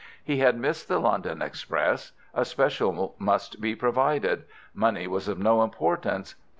He 0.23 0.37
had 0.39 0.57
missed 0.57 0.87
the 0.87 0.97
London 0.97 1.43
express. 1.43 2.13
A 2.33 2.43
special 2.43 3.13
must 3.19 3.61
be 3.61 3.75
provided. 3.75 4.45
Money 4.73 5.05
was 5.05 5.27
of 5.27 5.37
no 5.37 5.61
importance. 5.61 6.33